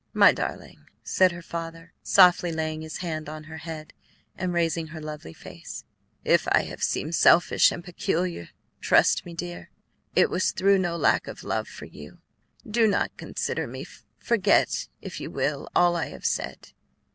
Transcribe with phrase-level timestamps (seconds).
[0.15, 3.93] "My darling," said her father, softly laying his hand on her head
[4.35, 5.83] and raising her lovely face,
[6.25, 9.69] "if I have seemed selfish and peculiar, trust me, dear,
[10.15, 12.17] it was through no lack of love for you.
[12.67, 13.85] Do not consider me;
[14.17, 16.73] forget, if you will, all I have said.